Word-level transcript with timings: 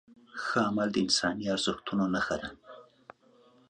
ښه 0.43 0.59
عمل 0.67 0.89
د 0.93 0.97
انساني 1.05 1.45
ارزښتونو 1.55 2.03
نښه 2.13 2.35
ده. 2.41 2.49